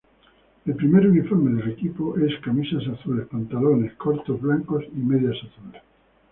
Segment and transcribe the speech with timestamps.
[0.65, 5.83] El primer uniforme del equipo es camisas azules, pantalones cortos blancos y medias azules.